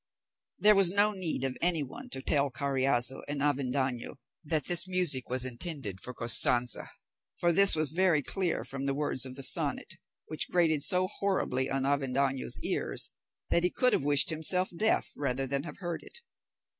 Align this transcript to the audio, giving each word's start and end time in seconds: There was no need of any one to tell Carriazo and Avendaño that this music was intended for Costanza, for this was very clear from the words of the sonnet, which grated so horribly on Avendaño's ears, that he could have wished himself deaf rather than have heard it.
There 0.57 0.73
was 0.73 0.89
no 0.89 1.11
need 1.11 1.43
of 1.43 1.55
any 1.61 1.83
one 1.83 2.09
to 2.09 2.23
tell 2.23 2.49
Carriazo 2.49 3.21
and 3.27 3.39
Avendaño 3.39 4.15
that 4.43 4.63
this 4.65 4.87
music 4.87 5.29
was 5.29 5.45
intended 5.45 6.01
for 6.01 6.11
Costanza, 6.11 6.89
for 7.37 7.53
this 7.53 7.75
was 7.75 7.91
very 7.91 8.23
clear 8.23 8.63
from 8.65 8.85
the 8.87 8.95
words 8.95 9.27
of 9.27 9.35
the 9.35 9.43
sonnet, 9.43 9.97
which 10.25 10.49
grated 10.49 10.81
so 10.83 11.07
horribly 11.19 11.69
on 11.69 11.83
Avendaño's 11.83 12.59
ears, 12.63 13.11
that 13.51 13.63
he 13.63 13.69
could 13.69 13.93
have 13.93 14.03
wished 14.03 14.31
himself 14.31 14.71
deaf 14.75 15.11
rather 15.15 15.45
than 15.45 15.65
have 15.65 15.77
heard 15.77 16.01
it. 16.01 16.21